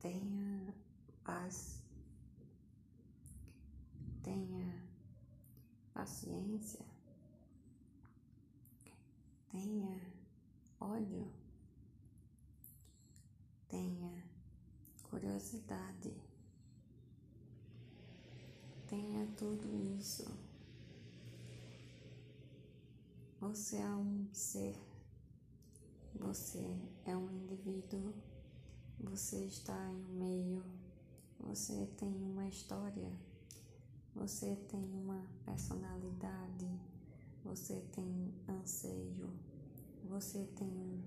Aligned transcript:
tenha 0.00 0.74
paz, 1.22 1.82
tenha 4.22 4.82
paciência, 5.92 6.84
tenha 9.50 10.00
ódio, 10.80 11.30
tenha 13.68 14.24
curiosidade, 15.02 16.14
tenha 18.88 19.26
tudo 19.36 19.76
isso. 19.98 20.24
Você 23.38 23.76
é 23.76 23.88
um 23.88 24.28
ser, 24.32 24.76
você 26.14 26.78
é 27.04 27.16
um 27.16 27.30
indivíduo, 27.30 28.14
você 29.02 29.44
está 29.46 29.76
em 29.88 29.96
um 29.96 30.18
meio, 30.18 30.64
você 31.40 31.86
tem 31.96 32.14
uma 32.22 32.46
história, 32.46 33.10
você 34.14 34.54
tem 34.68 34.84
uma 34.92 35.24
personalidade, 35.44 36.68
você 37.42 37.80
tem 37.92 38.34
anseio, 38.48 39.30
você 40.04 40.44
tem 40.56 41.02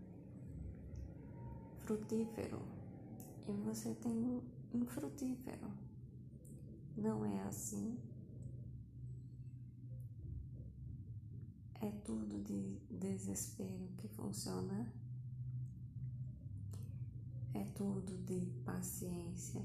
frutífero 1.82 2.62
e 3.48 3.52
você 3.52 3.94
tem 3.96 4.42
infrutífero. 4.74 5.72
Não 6.98 7.26
é 7.26 7.42
assim? 7.44 8.00
É 11.82 11.92
tudo 12.06 12.42
de 12.42 12.80
desespero 12.90 13.90
que 13.98 14.08
funciona. 14.08 15.03
É 17.56 17.64
tudo 17.76 18.18
de 18.26 18.46
paciência 18.64 19.62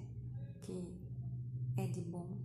que 0.62 0.94
é 1.77 1.86
de 1.86 2.03
bom. 2.03 2.39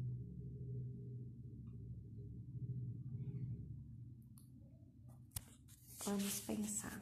Vamos 6.06 6.40
pensar. 6.42 7.02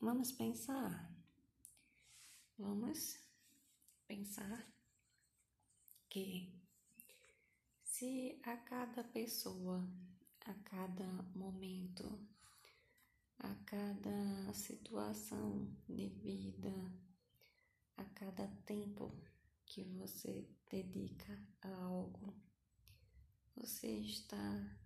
Vamos 0.00 0.32
pensar. 0.32 1.10
Vamos 2.58 3.18
pensar 4.06 4.66
que 6.08 6.52
se 7.82 8.40
a 8.44 8.56
cada 8.56 9.04
pessoa, 9.04 9.88
a 10.46 10.54
cada 10.64 11.06
momento, 11.34 12.18
a 13.40 13.54
cada 13.64 14.52
situação 14.52 15.74
de 15.88 16.08
vida, 16.08 16.72
a 17.96 18.04
cada 18.04 18.46
tempo 18.66 19.14
que 19.64 19.84
você 19.84 20.46
dedica 20.70 21.38
a 21.62 21.74
algo, 21.84 22.34
você 23.56 23.88
está 23.88 24.78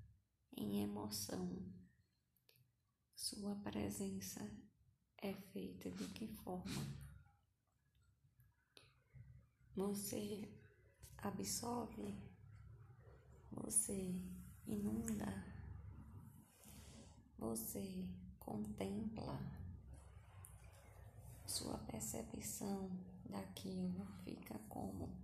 em 0.57 0.83
emoção. 0.83 1.73
Sua 3.17 3.57
presença 3.57 4.41
é 5.19 5.33
feita 5.33 5.91
de 5.91 6.07
que 6.09 6.29
forma? 6.29 7.05
Você 9.75 10.49
absorve, 11.19 12.15
você 13.51 14.15
inunda, 14.67 15.45
você 17.37 18.09
contempla, 18.45 19.41
sua 21.47 21.79
percepção 21.79 22.91
daquilo 23.29 24.05
fica 24.23 24.59
como 24.69 25.17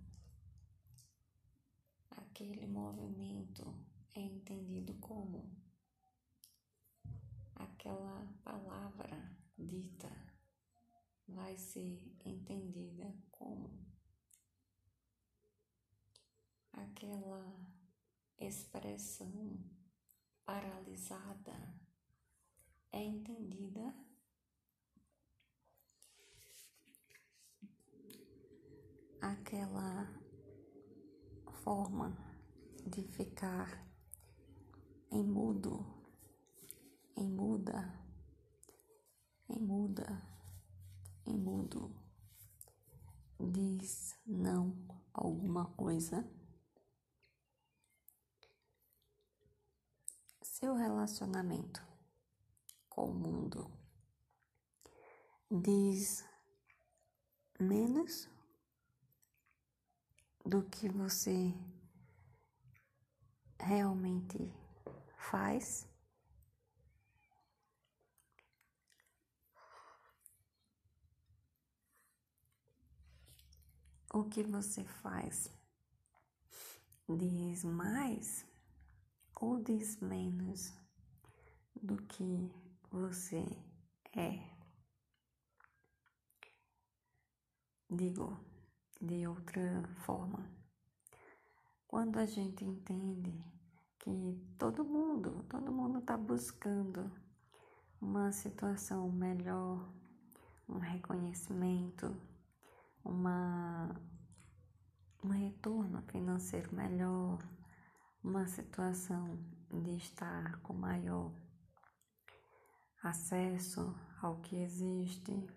aquele 2.09 2.65
movimento 2.65 3.73
é 4.15 4.21
entendido 4.21 4.93
como 4.95 5.55
aquela 7.55 8.25
palavra 8.43 9.37
dita 9.57 10.09
vai 11.27 11.55
ser 11.57 12.01
entendida 12.25 13.13
como 13.31 13.69
aquela 16.73 17.55
expressão 18.39 19.59
paralisada 20.43 21.80
é 22.91 23.03
entendida 23.03 23.93
aquela 29.21 30.07
forma 31.63 32.17
de 32.87 33.03
ficar 33.03 33.87
em 35.11 35.23
mudo 35.23 36.01
em 37.21 37.29
muda, 37.29 37.93
em 39.49 39.59
muda, 39.59 40.21
em 41.25 41.37
mudo, 41.37 41.95
diz 43.39 44.15
não 44.25 44.75
alguma 45.13 45.65
coisa. 45.75 46.27
Seu 50.41 50.73
relacionamento 50.73 51.90
com 53.01 53.09
o 53.09 53.13
mundo. 53.15 53.71
Diz 55.49 56.23
menos 57.59 58.29
do 60.45 60.61
que 60.69 60.87
você 60.87 61.51
realmente 63.59 64.53
faz. 65.17 65.87
O 74.13 74.25
que 74.25 74.43
você 74.43 74.83
faz 74.83 75.49
diz 77.09 77.63
mais 77.63 78.45
ou 79.35 79.59
diz 79.59 79.97
menos 79.97 80.71
do 81.81 81.97
que 82.03 82.70
você 82.91 83.45
é. 84.15 84.51
Digo 87.89 88.37
de 89.01 89.25
outra 89.25 89.83
forma, 90.05 90.45
quando 91.87 92.17
a 92.19 92.25
gente 92.25 92.63
entende 92.63 93.43
que 93.99 94.55
todo 94.57 94.83
mundo, 94.83 95.43
todo 95.49 95.71
mundo 95.71 95.99
está 95.99 96.17
buscando 96.17 97.11
uma 97.99 98.31
situação 98.31 99.09
melhor, 99.11 99.89
um 100.67 100.77
reconhecimento, 100.77 102.15
uma, 103.03 103.99
um 105.23 105.29
retorno 105.29 106.01
financeiro 106.03 106.73
melhor, 106.75 107.39
uma 108.23 108.47
situação 108.47 109.37
de 109.69 109.97
estar 109.97 110.61
com 110.61 110.73
maior 110.73 111.31
acesso 113.03 113.95
ao 114.21 114.39
que 114.41 114.55
existe, 114.57 115.47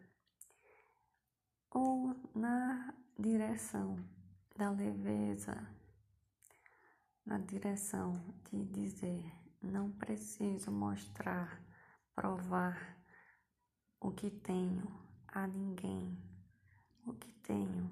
ou 1.71 2.15
na 2.35 2.95
direção 3.19 3.97
da 4.57 4.71
leveza, 4.71 5.69
na 7.25 7.39
direção 7.39 8.23
de 8.51 8.65
dizer 8.65 9.25
não 9.63 9.91
preciso 9.91 10.71
mostrar, 10.71 11.61
provar 12.15 12.99
o 14.01 14.11
que 14.11 14.31
tenho 14.31 14.87
a 15.29 15.47
ninguém 15.47 16.35
o 17.07 17.13
que 17.13 17.31
tenho 17.43 17.91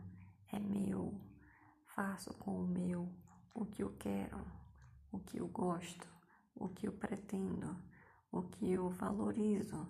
é 0.50 0.58
meu. 0.58 1.20
Faço 1.94 2.32
com 2.34 2.62
o 2.62 2.66
meu 2.66 3.08
o 3.54 3.66
que 3.66 3.82
eu 3.82 3.94
quero, 3.98 4.40
o 5.10 5.18
que 5.18 5.36
eu 5.38 5.46
gosto, 5.46 6.08
o 6.54 6.68
que 6.68 6.88
eu 6.88 6.92
pretendo, 6.92 7.76
o 8.32 8.42
que 8.42 8.72
eu 8.72 8.88
valorizo, 8.88 9.86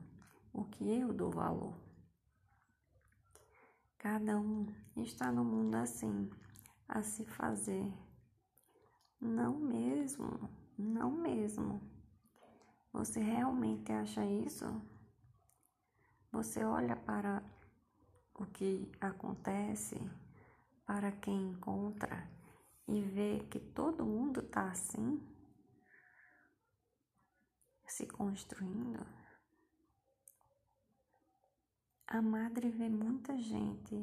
o 0.53 0.65
que 0.65 0.85
eu 0.91 1.15
dou 1.15 1.31
valor. 1.31 1.75
Cada 3.97 4.37
um 4.37 4.67
está 4.97 5.31
no 5.31 5.45
mundo 5.45 5.77
assim, 5.77 6.29
a 6.89 7.03
se 7.03 7.25
fazer. 7.25 7.91
Não 9.21 9.61
mesmo, 9.61 10.51
não 10.77 11.13
mesmo. 11.13 11.81
Você 12.93 13.21
realmente 13.21 13.93
acha 13.93 14.25
isso? 14.27 14.67
Você 16.33 16.65
olha 16.65 16.97
para 16.97 17.43
o 18.35 18.45
que 18.45 18.91
acontece 19.01 19.97
para 20.85 21.13
quem 21.13 21.51
encontra 21.51 22.29
e 22.89 23.01
vê 23.01 23.47
que 23.49 23.61
todo 23.61 24.05
mundo 24.05 24.41
está 24.41 24.69
assim, 24.69 25.23
se 27.93 28.07
construindo. 28.07 29.07
A 32.07 32.23
madre 32.23 32.71
vê 32.71 32.89
muita 32.89 33.39
gente 33.39 34.03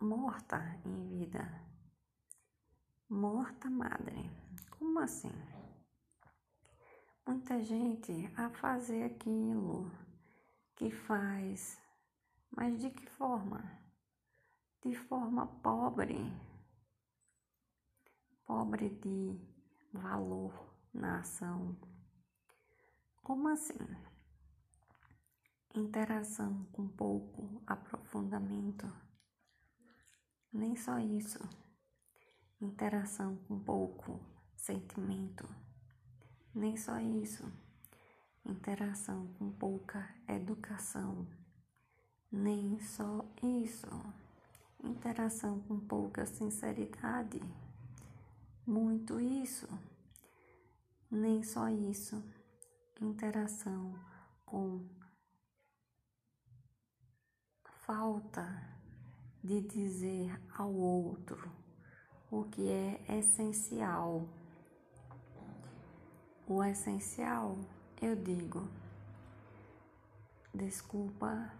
morta 0.00 0.58
em 0.84 1.08
vida. 1.08 1.42
Morta 3.08 3.68
madre. 3.68 4.30
Como 4.70 5.00
assim? 5.00 5.32
Muita 7.26 7.60
gente 7.60 8.32
a 8.36 8.48
fazer 8.48 9.02
aquilo 9.02 9.90
que 10.76 10.88
faz, 10.88 11.80
mas 12.48 12.80
de 12.80 12.90
que 12.90 13.06
forma? 13.10 13.60
De 14.84 14.94
forma 14.94 15.48
pobre, 15.62 16.32
pobre 18.46 18.88
de 18.88 19.36
valor 19.92 20.71
na 20.92 21.20
ação. 21.20 21.76
Como 23.22 23.48
assim? 23.48 23.78
Interação 25.74 26.64
com 26.72 26.86
pouco 26.86 27.62
aprofundamento. 27.66 28.92
Nem 30.52 30.76
só 30.76 30.98
isso. 30.98 31.38
Interação 32.60 33.36
com 33.48 33.58
pouco 33.58 34.20
sentimento. 34.54 35.48
Nem 36.54 36.76
só 36.76 36.98
isso. 37.00 37.50
Interação 38.44 39.28
com 39.38 39.50
pouca 39.50 40.14
educação. 40.28 41.26
Nem 42.30 42.78
só 42.80 43.24
isso. 43.42 43.88
Interação 44.84 45.60
com 45.60 45.80
pouca 45.80 46.26
sinceridade. 46.26 47.40
Muito 48.66 49.18
isso. 49.20 49.68
Nem 51.14 51.42
só 51.42 51.68
isso. 51.68 52.24
Interação 52.98 53.94
com 54.46 54.88
falta 57.84 58.48
de 59.44 59.60
dizer 59.60 60.40
ao 60.56 60.72
outro 60.72 61.52
o 62.30 62.44
que 62.44 62.70
é 62.70 63.18
essencial. 63.18 64.26
O 66.46 66.64
essencial, 66.64 67.58
eu 68.00 68.16
digo, 68.16 68.66
desculpa, 70.54 71.52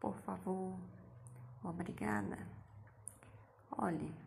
por 0.00 0.16
favor, 0.20 0.78
obrigada. 1.62 2.38
Olhe, 3.70 4.23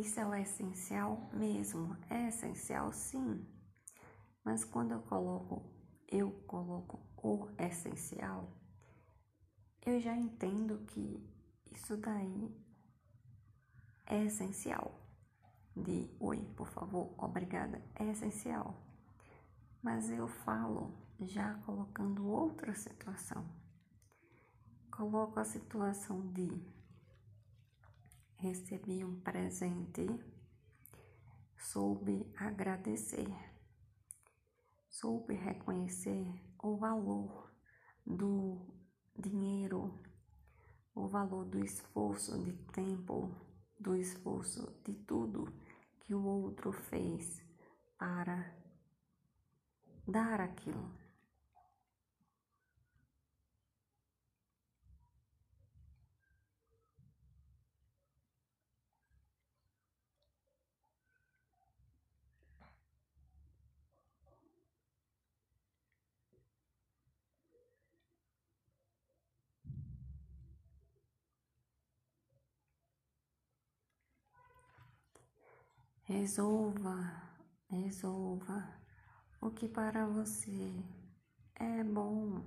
isso 0.00 0.20
é 0.20 0.42
essencial 0.42 1.28
mesmo, 1.32 1.96
é 2.10 2.28
essencial 2.28 2.92
sim, 2.92 3.46
mas 4.44 4.64
quando 4.64 4.92
eu 4.92 5.00
coloco, 5.02 5.62
eu 6.08 6.30
coloco 6.46 7.00
o 7.16 7.48
essencial, 7.58 8.52
eu 9.84 10.00
já 10.00 10.14
entendo 10.14 10.84
que 10.86 11.26
isso 11.72 11.96
daí 11.96 12.54
é 14.06 14.24
essencial. 14.24 14.94
De 15.76 16.10
oi, 16.18 16.44
por 16.56 16.66
favor, 16.68 17.14
obrigada, 17.18 17.80
é 17.94 18.04
essencial. 18.10 18.74
Mas 19.82 20.10
eu 20.10 20.26
falo 20.26 20.92
já 21.20 21.54
colocando 21.64 22.26
outra 22.26 22.74
situação. 22.74 23.44
Coloco 24.90 25.38
a 25.38 25.44
situação 25.44 26.20
de 26.32 26.77
recebi 28.38 29.04
um 29.04 29.20
presente, 29.20 30.06
soube 31.56 32.32
agradecer, 32.36 33.28
soube 34.88 35.34
reconhecer 35.34 36.24
o 36.62 36.76
valor 36.76 37.52
do 38.06 38.64
dinheiro, 39.16 40.00
o 40.94 41.08
valor 41.08 41.44
do 41.46 41.64
esforço 41.64 42.38
de 42.38 42.52
tempo, 42.72 43.34
do 43.78 43.96
esforço 43.96 44.72
de 44.84 44.94
tudo 44.94 45.52
que 46.00 46.14
o 46.14 46.24
outro 46.24 46.72
fez 46.72 47.42
para 47.98 48.56
dar 50.06 50.40
aquilo. 50.40 50.97
Resolva, 76.08 77.12
resolva 77.68 78.66
o 79.42 79.50
que 79.50 79.68
para 79.68 80.06
você 80.06 80.82
é 81.54 81.84
bom, 81.84 82.42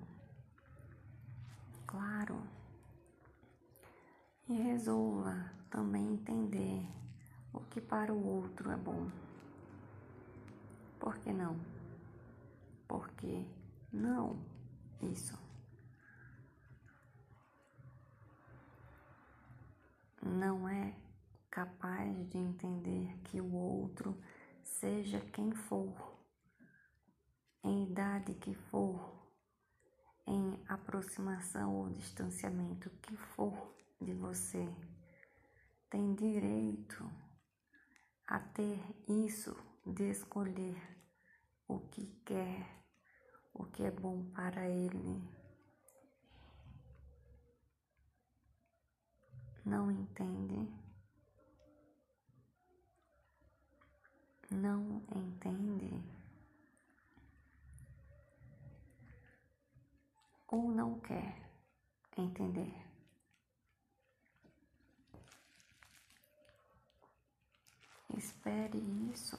claro. 1.85 2.41
E 4.49 4.55
resolva 4.55 5.53
também 5.69 6.13
entender 6.13 6.89
o 7.53 7.59
que 7.59 7.79
para 7.79 8.11
o 8.11 8.25
outro 8.25 8.71
é 8.71 8.75
bom. 8.75 9.11
Por 10.99 11.19
que 11.19 11.31
não? 11.31 11.55
Porque 12.87 13.45
não 13.93 14.43
isso. 15.03 15.37
Não 20.19 20.67
é 20.67 20.95
capaz 21.51 22.29
de 22.29 22.37
entender 22.37 23.19
que 23.25 23.41
o 23.41 23.53
outro, 23.53 24.17
seja 24.63 25.19
quem 25.19 25.51
for, 25.53 26.17
em 27.61 27.91
idade 27.91 28.33
que 28.35 28.55
for, 28.55 29.21
em 30.25 30.63
aproximação 30.67 31.75
ou 31.75 31.89
distanciamento 31.89 32.89
que 33.01 33.15
for 33.17 33.75
de 33.99 34.13
você, 34.13 34.65
tem 35.89 36.15
direito 36.15 37.11
a 38.25 38.39
ter 38.39 38.79
isso 39.09 39.53
de 39.85 40.09
escolher 40.09 40.81
o 41.67 41.79
que 41.81 42.05
quer, 42.25 42.65
o 43.53 43.65
que 43.65 43.83
é 43.83 43.91
bom 43.91 44.23
para 44.31 44.69
ele. 44.69 45.21
Não 49.65 49.91
entende? 49.91 50.80
Não 54.51 55.01
entende 55.15 56.03
ou 60.47 60.69
não 60.69 60.99
quer 60.99 61.41
entender. 62.17 62.73
Espere 68.17 68.77
isso, 69.11 69.37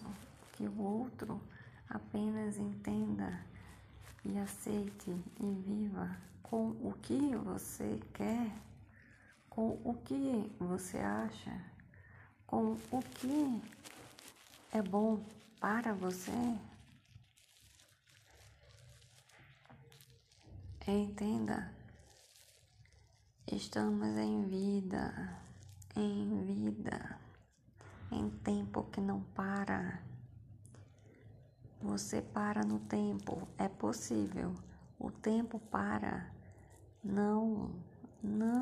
que 0.53 0.67
o 0.67 0.81
outro 0.81 1.41
apenas 1.89 2.57
entenda 2.57 3.45
e 4.25 4.39
aceite 4.39 5.11
e 5.39 5.55
viva 5.67 6.17
com 6.43 6.71
o 6.71 6.95
que 7.03 7.37
você 7.37 8.01
quer, 8.15 8.51
com 9.51 9.79
o 9.85 9.95
que 10.05 10.51
você 10.59 10.99
acha, 10.99 11.63
com 12.47 12.73
o 12.91 13.03
que 13.03 13.61
é 14.73 14.81
bom 14.81 15.23
para 15.61 15.93
você? 15.93 16.33
Entenda, 20.87 21.71
estamos 23.47 24.17
em 24.17 24.43
vida, 24.49 25.39
em 25.95 26.45
vida, 26.45 27.19
em 28.11 28.31
tempo 28.31 28.85
que 28.85 29.01
não 29.01 29.21
para. 29.35 30.03
Você 31.83 32.23
para 32.23 32.65
no 32.65 32.81
tempo, 32.81 33.47
é 33.59 33.69
possível. 33.69 34.55
O 34.99 35.11
tempo 35.11 35.59
para. 35.59 36.33
Não, 37.05 37.71
não. 38.23 38.62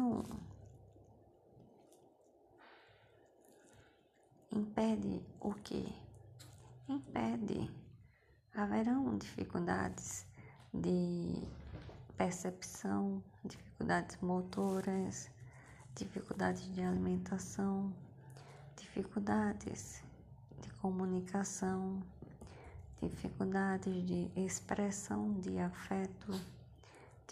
Impede 4.61 5.23
o 5.41 5.55
que? 5.55 5.89
Impede. 6.87 7.71
Haverão 8.55 9.17
dificuldades 9.17 10.27
de 10.75 11.43
percepção, 12.17 13.23
dificuldades 13.43 14.19
motoras, 14.21 15.31
dificuldades 15.95 16.71
de 16.75 16.83
alimentação, 16.83 17.91
dificuldades 18.77 20.03
de 20.61 20.71
comunicação, 20.75 22.03
dificuldades 23.01 24.05
de 24.07 24.31
expressão 24.37 25.41
de 25.41 25.59
afeto, 25.59 26.39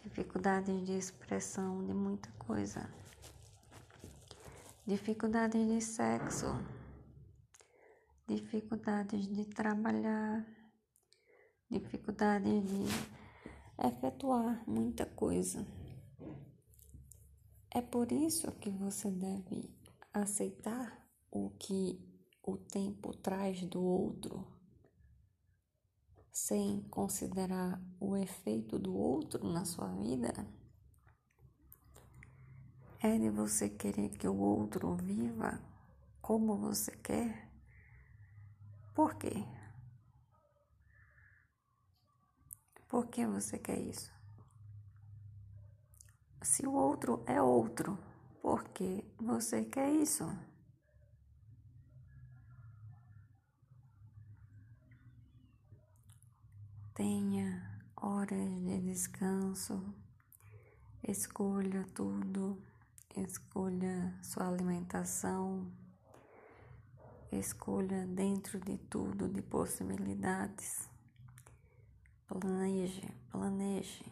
dificuldades 0.03 0.87
de 0.87 0.97
expressão 0.97 1.85
de 1.85 1.93
muita 1.93 2.31
coisa. 2.39 2.89
dificuldades 4.87 5.67
de 5.69 5.83
sexo, 5.83 6.47
dificuldades 8.29 9.27
de 9.27 9.47
trabalhar, 9.47 10.47
dificuldades 11.71 12.63
de 12.63 13.87
efetuar 13.87 14.63
muita 14.69 15.07
coisa. 15.07 15.67
É 17.71 17.81
por 17.81 18.13
isso 18.13 18.53
que 18.53 18.69
você 18.69 19.11
deve 19.11 19.75
aceitar 20.13 21.09
o 21.31 21.51
que 21.59 21.99
o 22.43 22.59
tempo 22.59 23.17
traz 23.17 23.63
do 23.63 23.83
outro, 23.83 24.47
sem 26.31 26.83
considerar 26.91 27.83
o 27.99 28.15
efeito 28.15 28.79
do 28.79 28.95
outro 28.95 29.51
na 29.51 29.65
sua 29.65 29.89
vida. 29.95 30.33
É 33.01 33.17
de 33.17 33.31
você 33.31 33.71
querer 33.71 34.11
que 34.11 34.29
o 34.29 34.37
outro 34.37 34.97
viva 34.97 35.63
como 36.21 36.59
você 36.59 36.91
quer. 36.97 37.48
Por 38.99 39.15
quê? 39.15 39.47
Por 42.89 43.07
que 43.07 43.25
você 43.25 43.57
quer 43.57 43.79
isso? 43.79 44.13
Se 46.43 46.67
o 46.67 46.73
outro 46.73 47.23
é 47.25 47.41
outro, 47.41 47.97
por 48.43 48.65
que 48.71 49.05
você 49.17 49.65
quer 49.65 49.89
isso? 49.93 50.27
Tenha 56.93 57.81
horas 57.95 58.51
de 58.65 58.81
descanso, 58.81 59.95
escolha 61.07 61.87
tudo, 61.95 62.61
escolha 63.15 64.19
sua 64.25 64.49
alimentação, 64.49 65.71
escolha 67.33 68.07
dentro 68.07 68.59
de 68.61 68.79
tudo 68.79 69.29
de 69.29 69.43
possibilidades. 69.43 70.89
Planeje, 72.27 73.07
planeje, 73.31 74.05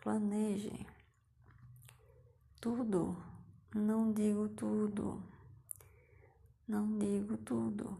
planeje. 0.00 0.86
Tudo, 2.60 3.16
não 3.74 4.12
digo 4.12 4.48
tudo, 4.50 5.22
não 6.66 6.98
digo 6.98 7.36
tudo, 7.38 7.98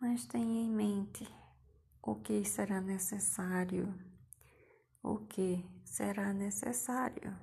mas 0.00 0.24
tenha 0.26 0.62
em 0.62 0.70
mente 0.70 1.28
o 2.02 2.16
que 2.16 2.44
será 2.44 2.80
necessário, 2.80 3.94
o 5.02 5.18
que 5.18 5.64
será 5.84 6.32
necessário, 6.32 7.38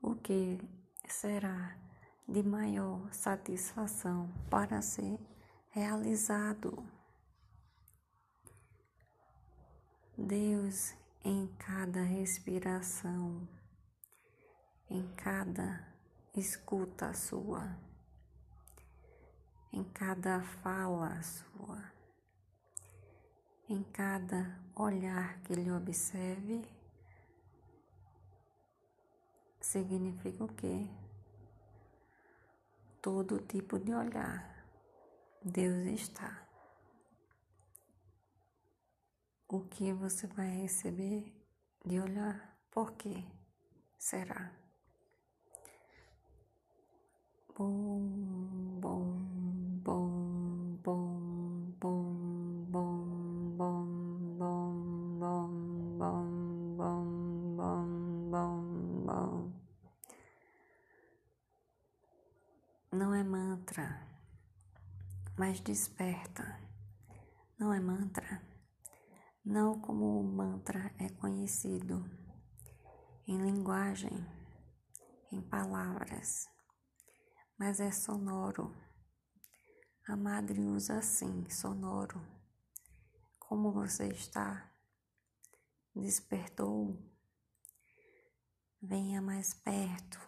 o 0.00 0.14
que 0.16 0.58
será 1.06 1.81
de 2.26 2.42
maior 2.42 3.12
satisfação 3.12 4.32
para 4.48 4.80
ser 4.80 5.18
realizado. 5.70 6.84
Deus 10.16 10.94
em 11.24 11.46
cada 11.58 12.02
respiração, 12.02 13.48
em 14.90 15.06
cada 15.14 15.86
escuta 16.34 17.14
sua, 17.14 17.76
em 19.72 19.84
cada 19.84 20.42
fala 20.42 21.22
sua, 21.22 21.92
em 23.68 23.82
cada 23.84 24.60
olhar 24.74 25.40
que 25.42 25.54
lhe 25.54 25.70
observe, 25.70 26.62
significa 29.60 30.44
o 30.44 30.48
quê? 30.48 30.88
Todo 33.02 33.40
tipo 33.40 33.80
de 33.80 33.92
olhar, 33.92 34.64
Deus 35.42 35.86
está. 35.86 36.46
O 39.48 39.62
que 39.62 39.92
você 39.92 40.28
vai 40.28 40.48
receber 40.62 41.34
de 41.84 41.98
olhar, 41.98 42.56
por 42.70 42.92
quê? 42.92 43.24
Será? 43.98 44.52
Bom, 47.58 48.61
mas 65.52 65.60
desperta. 65.60 66.58
Não 67.58 67.74
é 67.74 67.78
mantra 67.78 68.40
não 69.44 69.78
como 69.78 70.18
o 70.18 70.24
mantra 70.24 70.94
é 70.98 71.10
conhecido 71.10 72.08
em 73.26 73.36
linguagem, 73.42 74.24
em 75.30 75.42
palavras, 75.42 76.46
mas 77.58 77.80
é 77.80 77.90
sonoro. 77.90 78.74
A 80.08 80.16
madre 80.16 80.58
usa 80.64 80.98
assim, 80.98 81.44
sonoro. 81.50 82.18
Como 83.38 83.72
você 83.72 84.08
está? 84.08 84.72
Despertou? 85.94 86.96
Venha 88.80 89.20
mais 89.20 89.52
perto. 89.52 90.18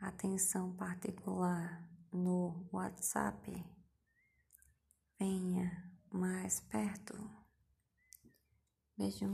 Atenção 0.00 0.74
particular 0.76 1.86
no 2.10 2.68
WhatsApp. 2.72 3.77
Venha 5.18 5.82
mais 6.12 6.60
perto. 6.60 7.14
Beijo. 8.96 9.26